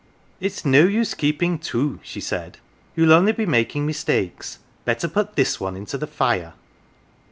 [0.39, 2.57] "'It's no use keeping two,' she said.
[2.95, 4.57] 'You'll only be making mis takes.
[4.83, 6.53] Better put this one into the fire.'